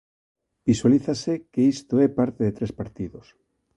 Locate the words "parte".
2.19-2.41